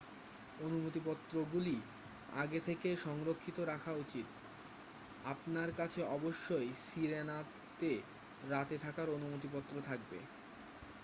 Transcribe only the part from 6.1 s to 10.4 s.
অবশই সিরেনাতে রাতে থাকার অনুমতি পত্র থাকতে হবে